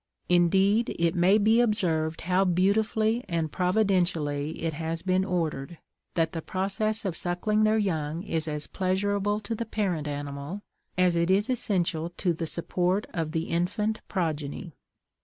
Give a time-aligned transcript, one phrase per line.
[0.29, 5.77] Indeed it may be observed how beautifully and providentially it has been ordered,
[6.15, 10.63] that the process of suckling their young is as pleasurable to the parent animal
[10.97, 14.73] as it is essential to the support of the infant progeny.